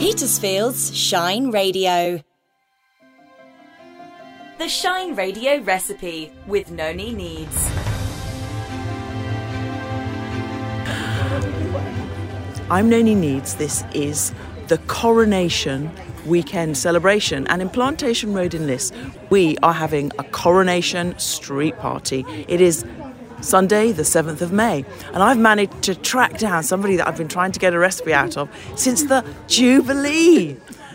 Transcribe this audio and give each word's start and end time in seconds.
Petersfield's 0.00 0.96
Shine 0.96 1.50
Radio. 1.50 2.22
The 4.56 4.66
Shine 4.66 5.14
Radio 5.14 5.60
recipe 5.60 6.32
with 6.46 6.70
Noni 6.70 7.12
Needs. 7.12 7.70
I'm 12.70 12.88
Noni 12.88 13.14
Needs. 13.14 13.56
This 13.56 13.84
is 13.92 14.32
the 14.68 14.78
coronation 14.86 15.90
weekend 16.24 16.78
celebration. 16.78 17.46
And 17.48 17.60
in 17.60 17.68
Plantation 17.68 18.32
Road 18.32 18.54
in 18.54 18.66
Liss, 18.66 18.92
we 19.28 19.58
are 19.58 19.74
having 19.74 20.12
a 20.18 20.24
coronation 20.24 21.18
street 21.18 21.76
party. 21.78 22.24
It 22.48 22.62
is 22.62 22.86
Sunday, 23.40 23.92
the 23.92 24.02
7th 24.02 24.40
of 24.40 24.52
May. 24.52 24.84
And 25.12 25.22
I've 25.22 25.38
managed 25.38 25.82
to 25.82 25.94
track 25.94 26.38
down 26.38 26.62
somebody 26.62 26.96
that 26.96 27.08
I've 27.08 27.16
been 27.16 27.28
trying 27.28 27.52
to 27.52 27.58
get 27.60 27.74
a 27.74 27.78
recipe 27.78 28.12
out 28.12 28.36
of 28.36 28.48
since 28.76 29.04
the 29.04 29.24
Jubilee. 29.46 30.56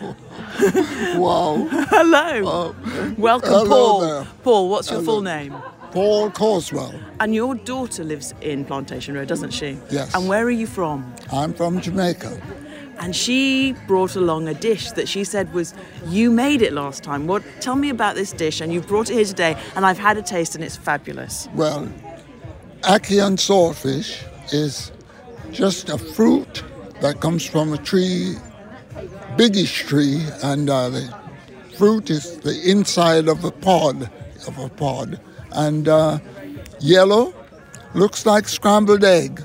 wow. 1.16 1.66
Hello. 1.90 2.74
Uh, 2.76 3.14
Welcome, 3.16 3.50
hello 3.50 3.68
Paul. 3.68 4.00
there. 4.00 4.26
Paul, 4.42 4.68
what's 4.68 4.90
your 4.90 5.02
full 5.02 5.22
name? 5.22 5.54
Paul 5.90 6.30
Causwell. 6.30 7.00
And 7.20 7.34
your 7.34 7.54
daughter 7.54 8.04
lives 8.04 8.34
in 8.42 8.64
Plantation 8.64 9.14
Road, 9.14 9.28
doesn't 9.28 9.52
she? 9.52 9.78
Yes. 9.90 10.14
And 10.14 10.28
where 10.28 10.44
are 10.44 10.50
you 10.50 10.66
from? 10.66 11.14
I'm 11.32 11.54
from 11.54 11.80
Jamaica. 11.80 12.38
And 12.98 13.14
she 13.14 13.74
brought 13.86 14.16
along 14.16 14.48
a 14.48 14.54
dish 14.54 14.90
that 14.92 15.08
she 15.08 15.24
said 15.24 15.52
was 15.52 15.74
you 16.06 16.30
made 16.30 16.62
it 16.62 16.72
last 16.72 17.02
time. 17.02 17.26
What? 17.26 17.42
Tell 17.60 17.76
me 17.76 17.90
about 17.90 18.14
this 18.14 18.32
dish, 18.32 18.60
and 18.60 18.72
you 18.72 18.80
brought 18.80 19.10
it 19.10 19.14
here 19.14 19.24
today, 19.24 19.56
and 19.74 19.84
I've 19.84 19.98
had 19.98 20.16
a 20.16 20.22
taste, 20.22 20.54
and 20.54 20.64
it's 20.64 20.76
fabulous. 20.76 21.48
Well, 21.54 21.88
ackee 22.86 23.24
and 23.24 23.36
saltfish 23.36 24.22
is 24.52 24.92
just 25.50 25.88
a 25.88 25.98
fruit 25.98 26.62
that 27.00 27.20
comes 27.20 27.44
from 27.44 27.72
a 27.72 27.78
tree, 27.78 28.36
biggish 29.36 29.84
tree, 29.86 30.22
and 30.42 30.70
uh, 30.70 30.88
the 30.88 31.14
fruit 31.76 32.10
is 32.10 32.38
the 32.38 32.58
inside 32.70 33.28
of 33.28 33.44
a 33.44 33.50
pod, 33.50 34.10
of 34.46 34.58
a 34.58 34.68
pod, 34.68 35.20
and 35.52 35.88
uh, 35.88 36.18
yellow, 36.80 37.34
looks 37.94 38.24
like 38.24 38.48
scrambled 38.48 39.04
egg. 39.04 39.42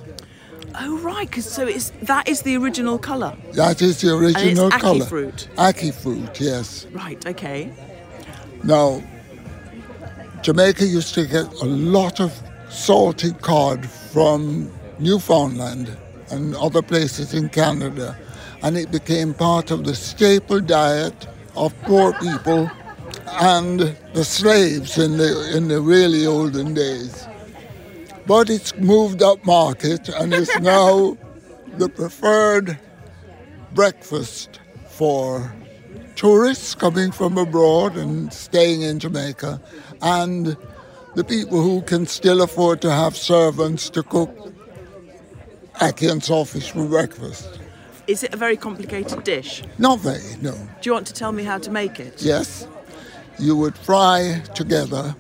Oh 0.80 1.00
right, 1.00 1.28
because 1.28 1.52
so 1.52 1.68
it's 1.68 1.92
that 2.04 2.30
is 2.30 2.44
the 2.44 2.56
original 2.56 2.98
colour. 2.98 3.36
That 3.54 3.82
is 3.82 4.02
the 4.02 4.16
original 4.16 4.70
ackee 4.70 4.80
color. 4.80 5.06
fruit. 5.06 5.50
Ackee 5.58 5.94
fruit, 5.94 6.40
yes. 6.40 6.86
Right. 6.92 7.26
Okay. 7.26 7.74
Now, 8.64 9.04
Jamaica 10.44 10.86
used 10.86 11.14
to 11.16 11.26
get 11.26 11.52
a 11.62 11.66
lot 11.66 12.22
of 12.22 12.32
salted 12.72 13.42
cod 13.42 13.86
from 13.86 14.72
Newfoundland 14.98 15.98
and 16.30 16.56
other 16.56 16.82
places 16.82 17.34
in 17.34 17.50
Canada, 17.50 18.18
and 18.64 18.78
it 18.78 18.92
became 18.92 19.34
part 19.34 19.72
of 19.72 19.84
the 19.84 19.94
staple 19.94 20.62
diet 20.62 21.28
of 21.56 21.80
poor 21.82 22.14
people 22.14 22.72
and 23.40 23.80
the 24.14 24.24
slaves 24.24 24.98
in 24.98 25.18
the 25.18 25.54
in 25.56 25.68
the 25.68 25.82
really 25.82 26.26
olden 26.26 26.74
days. 26.74 27.28
But 28.26 28.50
it's 28.50 28.76
moved 28.78 29.22
up 29.22 29.44
market 29.46 30.08
and 30.10 30.34
is 30.34 30.50
now 30.62 31.18
the 31.78 31.90
preferred 31.90 32.80
breakfast 33.74 34.60
for 34.88 35.54
tourists 36.16 36.76
coming 36.76 37.12
from 37.12 37.38
abroad 37.38 37.98
and 37.98 38.32
staying 38.32 38.82
in 38.82 39.00
Jamaica, 39.00 39.62
and 40.02 40.56
the 41.16 41.24
people 41.24 41.62
who 41.62 41.82
can 41.82 42.06
still 42.08 42.42
afford 42.42 42.82
to 42.82 42.92
have 42.92 43.16
servants 43.18 43.90
to 43.92 44.04
cook 44.04 44.30
ackee 45.76 46.10
and 46.12 46.22
saltfish 46.22 46.72
for 46.72 46.86
breakfast. 46.86 47.60
Is 48.08 48.24
it 48.24 48.34
a 48.34 48.38
very 48.38 48.58
complicated 48.58 49.24
dish? 49.24 49.64
Not 49.78 50.00
very, 50.00 50.20
no. 50.42 50.52
Do 50.54 50.90
you 50.90 50.94
want 50.94 51.08
to 51.08 51.14
tell 51.14 51.32
me 51.32 51.44
how 51.44 51.58
to 51.60 51.72
make 51.72 52.00
it? 52.00 52.22
Yes, 52.22 52.68
you 53.40 53.56
would 53.56 53.78
fry 53.78 54.42
together 54.56 55.16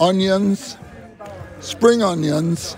onions, 0.00 0.76
spring 1.60 2.02
onions, 2.02 2.76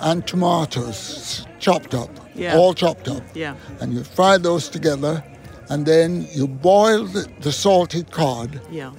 and 0.00 0.26
tomatoes 0.26 1.46
chopped 1.58 1.94
up, 1.94 2.10
Yeah. 2.34 2.56
all 2.56 2.72
chopped 2.74 3.08
up. 3.08 3.22
Yeah. 3.34 3.54
And 3.80 3.92
you 3.92 4.02
fry 4.04 4.38
those 4.38 4.68
together, 4.68 5.22
and 5.68 5.84
then 5.84 6.26
you 6.32 6.48
boil 6.48 7.04
the, 7.04 7.28
the 7.40 7.52
salted 7.52 8.10
cod. 8.10 8.60
Yeah. 8.70 8.92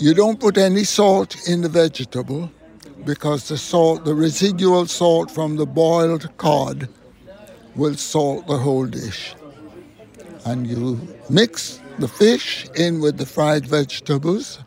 You 0.00 0.14
don't 0.14 0.40
put 0.40 0.56
any 0.56 0.84
salt 0.84 1.36
in 1.46 1.60
the 1.60 1.68
vegetable 1.68 2.50
because 3.04 3.48
the 3.48 3.58
salt, 3.58 4.06
the 4.06 4.14
residual 4.14 4.86
salt 4.86 5.30
from 5.30 5.56
the 5.56 5.66
boiled 5.66 6.34
cod, 6.38 6.88
will 7.76 7.94
salt 7.96 8.46
the 8.46 8.56
whole 8.56 8.86
dish. 8.86 9.34
And 10.46 10.66
you 10.66 10.98
mix 11.28 11.82
the 11.98 12.08
fish 12.08 12.66
in 12.76 13.02
with 13.02 13.18
the 13.18 13.26
fried 13.26 13.66
vegetables 13.66 14.60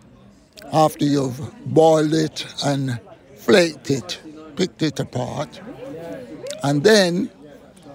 after 0.72 1.04
you've 1.04 1.42
boiled 1.66 2.14
it 2.14 2.46
and 2.64 3.00
flaked 3.36 3.90
it, 3.90 4.20
picked 4.56 4.84
it 4.84 5.00
apart. 5.00 5.60
And 6.62 6.84
then 6.84 7.32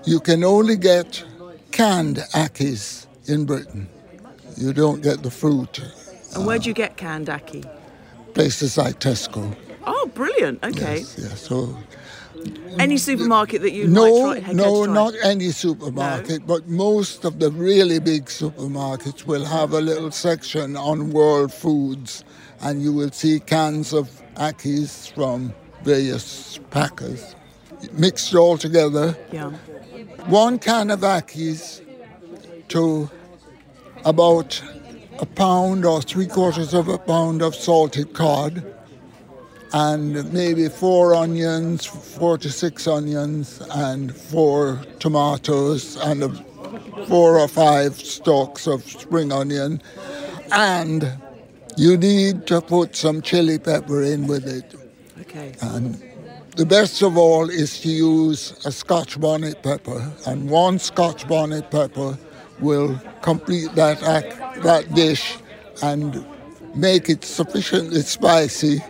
you 0.05 0.19
can 0.19 0.43
only 0.43 0.77
get 0.77 1.25
canned 1.71 2.17
ackees 2.35 3.07
in 3.27 3.45
Britain. 3.45 3.89
You 4.57 4.73
don't 4.73 5.03
get 5.03 5.23
the 5.23 5.31
fruit. 5.31 5.81
And 6.39 6.47
where 6.47 6.59
do 6.59 6.69
you 6.69 6.75
get 6.75 6.97
canned 6.97 7.27
ackee? 7.27 7.69
Places 8.35 8.79
like 8.79 9.01
Tesco. 9.01 9.57
Oh, 9.85 10.11
brilliant. 10.15 10.63
Okay. 10.63 10.99
Yes, 10.99 11.17
yes. 11.19 11.41
So 11.41 11.77
Any 12.79 12.97
supermarket 12.97 13.63
that 13.63 13.73
you 13.73 13.89
no, 13.89 14.41
try, 14.41 14.53
no, 14.53 14.85
not 14.85 15.15
any 15.25 15.51
supermarket, 15.51 16.47
but 16.47 16.69
most 16.69 17.25
of 17.25 17.41
the 17.41 17.51
really 17.51 17.99
big 17.99 18.27
supermarkets 18.27 19.27
will 19.27 19.45
have 19.45 19.73
a 19.73 19.81
little 19.81 20.13
section 20.13 20.77
on 20.77 21.11
world 21.11 21.53
foods, 21.53 22.25
and 22.61 22.83
you 22.83 22.93
will 22.93 23.11
see 23.11 23.41
cans 23.41 23.93
of 23.93 24.23
ackees 24.37 25.13
from 25.13 25.53
various 25.83 26.61
packers 26.71 27.35
mixed 27.93 28.35
all 28.35 28.57
together. 28.57 29.17
Yeah. 29.33 29.51
One 30.27 30.59
can 30.59 30.91
of 30.91 31.01
ackees 31.01 31.81
to 32.69 33.11
about 34.05 34.63
a 35.19 35.27
pound 35.27 35.85
or 35.85 36.01
three 36.01 36.27
quarters 36.27 36.75
of 36.75 36.89
a 36.89 36.99
pound 36.99 37.43
of 37.43 37.55
salted 37.55 38.15
cod 38.15 38.63
and 39.73 40.33
maybe 40.33 40.69
four 40.69 41.15
onions, 41.15 41.85
four 41.85 42.39
to 42.39 42.51
six 42.51 42.87
onions, 42.87 43.61
and 43.75 44.15
four 44.17 44.81
tomatoes, 44.99 45.97
and 45.97 46.23
a, 46.23 46.29
four 47.07 47.39
or 47.39 47.49
five 47.49 47.95
stalks 48.01 48.67
of 48.67 48.83
spring 48.85 49.31
onion. 49.31 49.83
And 50.53 51.13
you 51.77 51.97
need 51.97 52.47
to 52.47 52.61
put 52.61 52.97
some 52.97 53.21
chili 53.21 53.59
pepper 53.59 54.03
in 54.03 54.27
with 54.27 54.47
it. 54.47 54.75
Okay. 55.21 55.55
And 55.61 56.03
the 56.57 56.65
best 56.65 57.03
of 57.03 57.19
all 57.19 57.51
is 57.51 57.81
to 57.81 57.89
use 57.89 58.53
a 58.65 58.73
Scotch 58.73 59.21
bonnet 59.21 59.63
pepper, 59.63 60.13
and 60.27 60.49
one 60.49 60.79
Scotch 60.79 61.29
bonnet 61.29 61.71
pepper 61.71 62.19
will 62.61 62.99
complete 63.23 63.73
that 63.75 64.03
ac- 64.03 64.35
that 64.63 64.95
dish 64.95 65.39
and 65.83 66.25
make 66.75 67.09
it 67.09 67.25
sufficiently 67.25 68.01
spicy 68.03 68.83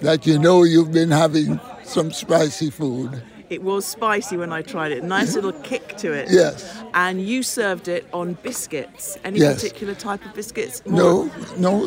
that 0.00 0.26
you 0.26 0.38
know 0.38 0.62
you've 0.64 0.92
been 0.92 1.10
having 1.10 1.60
some 1.84 2.10
spicy 2.12 2.70
food. 2.70 3.22
It 3.50 3.62
was 3.62 3.84
spicy 3.84 4.36
when 4.36 4.52
I 4.52 4.62
tried 4.62 4.92
it. 4.92 5.04
Nice 5.04 5.34
little 5.34 5.52
kick 5.52 5.96
to 5.98 6.12
it. 6.12 6.28
Yes. 6.30 6.82
And 6.94 7.20
you 7.22 7.42
served 7.42 7.88
it 7.88 8.06
on 8.12 8.34
biscuits. 8.42 9.18
Any 9.24 9.40
Yes. 9.40 9.56
particular 9.56 9.94
type 9.94 10.24
of 10.24 10.34
biscuits? 10.34 10.82
No, 10.86 11.30
no. 11.56 11.86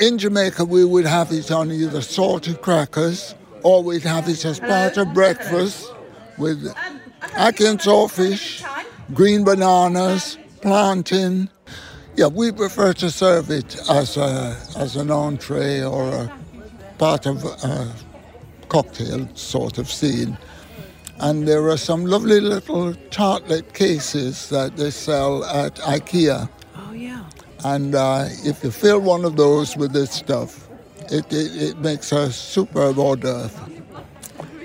In 0.00 0.18
Jamaica, 0.18 0.64
we 0.64 0.84
would 0.84 1.06
have 1.06 1.32
it 1.32 1.50
on 1.50 1.70
either 1.72 2.00
salted 2.02 2.60
crackers 2.62 3.34
or 3.62 3.82
we'd 3.82 4.02
have 4.02 4.28
it 4.28 4.44
as 4.44 4.60
part 4.60 4.96
of 4.96 5.12
breakfast 5.12 5.92
with 6.36 6.72
ackee 7.34 7.68
and 7.68 7.80
saltfish, 7.80 8.62
green 9.14 9.44
bananas, 9.44 10.38
plantain. 10.60 11.50
Yeah, 12.18 12.26
we 12.26 12.50
prefer 12.50 12.94
to 12.94 13.12
serve 13.12 13.48
it 13.48 13.76
as 13.88 14.16
a 14.16 14.56
as 14.76 14.96
an 14.96 15.08
entree 15.08 15.84
or 15.84 16.08
a 16.08 16.32
part 16.98 17.26
of 17.26 17.44
a 17.44 17.94
cocktail 18.68 19.28
sort 19.36 19.78
of 19.78 19.88
scene. 19.88 20.36
And 21.20 21.46
there 21.46 21.68
are 21.68 21.76
some 21.76 22.06
lovely 22.06 22.40
little 22.40 22.92
tartlet 23.10 23.72
cases 23.72 24.48
that 24.48 24.76
they 24.76 24.90
sell 24.90 25.44
at 25.44 25.76
IKEA. 25.76 26.48
Oh, 26.76 26.92
yeah. 26.92 27.24
And 27.64 27.94
uh, 27.94 28.24
if 28.44 28.64
you 28.64 28.72
fill 28.72 28.98
one 28.98 29.24
of 29.24 29.36
those 29.36 29.76
with 29.76 29.92
this 29.92 30.10
stuff, 30.10 30.68
it, 31.12 31.32
it, 31.32 31.62
it 31.62 31.78
makes 31.78 32.10
a 32.10 32.32
superb 32.32 32.98
hors 32.98 33.14
d'oeuvre. 33.14 33.70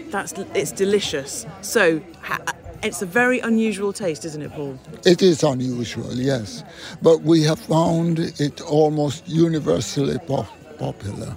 That's 0.09 0.33
it's 0.55 0.71
delicious. 0.71 1.45
So 1.61 2.01
ha- 2.23 2.52
it's 2.83 3.01
a 3.01 3.05
very 3.05 3.39
unusual 3.39 3.93
taste, 3.93 4.25
isn't 4.25 4.41
it, 4.41 4.51
Paul? 4.51 4.77
It 5.05 5.21
is 5.21 5.43
unusual, 5.43 6.13
yes, 6.13 6.63
but 7.01 7.21
we 7.21 7.43
have 7.43 7.59
found 7.59 8.19
it 8.19 8.61
almost 8.61 9.27
universally 9.27 10.17
po- 10.19 10.47
popular. 10.77 11.35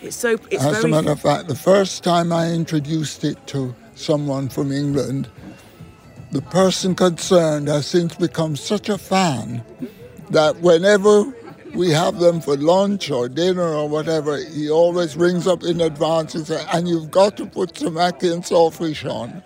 It's 0.00 0.16
so 0.16 0.38
it's 0.50 0.64
As 0.64 0.84
a 0.84 0.88
matter 0.88 1.10
of 1.10 1.20
fact, 1.20 1.48
the 1.48 1.56
first 1.56 2.04
time 2.04 2.32
I 2.32 2.52
introduced 2.52 3.24
it 3.24 3.44
to 3.48 3.74
someone 3.94 4.48
from 4.48 4.70
England, 4.70 5.28
the 6.30 6.42
person 6.42 6.94
concerned 6.94 7.68
has 7.68 7.86
since 7.86 8.14
become 8.14 8.54
such 8.54 8.88
a 8.88 8.98
fan 8.98 9.62
that 10.30 10.60
whenever 10.60 11.24
we 11.74 11.90
have 11.90 12.18
them 12.18 12.40
for 12.40 12.56
lunch 12.56 13.10
or 13.10 13.28
dinner 13.28 13.74
or 13.74 13.88
whatever, 13.88 14.36
he 14.36 14.70
always 14.70 15.16
rings 15.16 15.46
up 15.46 15.62
in 15.64 15.80
advance 15.80 16.34
and 16.34 16.46
says, 16.46 16.64
and 16.72 16.88
you've 16.88 17.10
got 17.10 17.36
to 17.36 17.46
put 17.46 17.76
some 17.76 17.94
ackee 17.94 18.32
and 18.32 18.42
saltfish 18.44 19.08
on. 19.10 19.42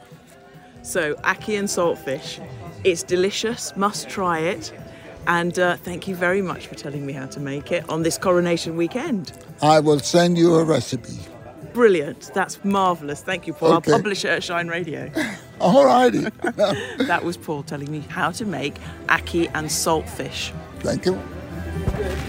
So, 0.82 1.14
ackee 1.14 1.58
and 1.58 1.68
saltfish, 1.68 2.44
it's 2.84 3.02
delicious, 3.02 3.76
must 3.76 4.08
try 4.08 4.40
it. 4.40 4.72
And 5.26 5.56
uh, 5.58 5.76
thank 5.76 6.08
you 6.08 6.16
very 6.16 6.42
much 6.42 6.66
for 6.66 6.74
telling 6.74 7.06
me 7.06 7.12
how 7.12 7.26
to 7.26 7.40
make 7.40 7.70
it 7.70 7.88
on 7.88 8.02
this 8.02 8.18
coronation 8.18 8.76
weekend. 8.76 9.32
I 9.62 9.78
will 9.78 10.00
send 10.00 10.36
you 10.36 10.56
a 10.56 10.64
recipe. 10.64 11.18
Brilliant. 11.72 12.32
That's 12.34 12.62
marvellous. 12.64 13.22
Thank 13.22 13.46
you, 13.46 13.52
Paul. 13.52 13.74
Okay. 13.74 13.92
I'll 13.92 13.98
publish 13.98 14.24
it 14.24 14.28
at 14.28 14.42
Shine 14.42 14.68
Radio. 14.68 15.10
All 15.60 15.84
righty. 15.84 16.18
that 16.42 17.22
was 17.24 17.36
Paul 17.36 17.62
telling 17.62 17.90
me 17.90 18.00
how 18.08 18.32
to 18.32 18.44
make 18.44 18.74
ackee 19.08 19.50
and 19.54 19.68
saltfish. 19.68 20.52
Thank 20.80 21.06
you. 21.06 22.28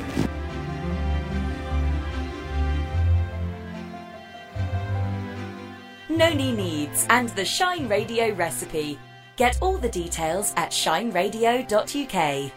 Noni 6.18 6.52
Needs 6.52 7.08
and 7.10 7.30
the 7.30 7.44
Shine 7.44 7.88
Radio 7.88 8.34
recipe. 8.34 9.00
Get 9.36 9.58
all 9.62 9.78
the 9.78 9.90
details 9.90 10.54
at 10.56 10.70
shineradio.uk. 10.70 12.52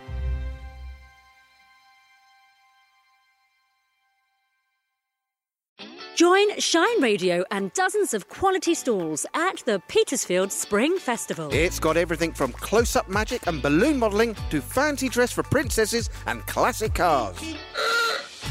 Join 6.17 6.59
Shine 6.59 7.03
Radio 7.03 7.45
and 7.51 7.73
dozens 7.75 8.15
of 8.15 8.29
quality 8.29 8.73
stalls 8.75 9.27
at 9.35 9.63
the 9.67 9.83
Petersfield 9.89 10.51
Spring 10.51 10.97
Festival. 10.99 11.51
It's 11.53 11.79
got 11.79 11.99
everything 11.99 12.33
from 12.33 12.53
close 12.53 12.97
up 12.97 13.09
magic 13.09 13.47
and 13.47 13.61
balloon 13.61 13.99
modelling 13.99 14.35
to 14.49 14.63
fancy 14.63 15.11
dress 15.11 15.31
for 15.31 15.43
princesses 15.43 16.09
and 16.27 16.41
classic 16.47 16.95
cars. 16.95 17.37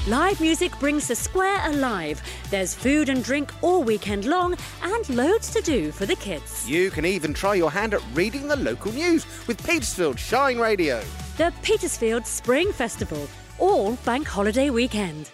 Live 0.07 0.39
music 0.39 0.77
brings 0.79 1.07
the 1.07 1.15
square 1.15 1.67
alive. 1.67 2.21
There's 2.51 2.75
food 2.75 3.09
and 3.09 3.23
drink 3.23 3.51
all 3.63 3.81
weekend 3.81 4.25
long 4.25 4.55
and 4.83 5.09
loads 5.09 5.49
to 5.49 5.61
do 5.61 5.91
for 5.91 6.05
the 6.05 6.15
kids. 6.15 6.69
You 6.69 6.91
can 6.91 7.05
even 7.05 7.33
try 7.33 7.55
your 7.55 7.71
hand 7.71 7.95
at 7.95 8.03
reading 8.13 8.47
the 8.47 8.55
local 8.55 8.91
news 8.91 9.25
with 9.47 9.65
Petersfield 9.65 10.19
Shine 10.19 10.59
Radio. 10.59 11.03
The 11.37 11.51
Petersfield 11.63 12.27
Spring 12.27 12.71
Festival, 12.71 13.27
all 13.57 13.93
bank 14.05 14.27
holiday 14.27 14.69
weekend. 14.69 15.31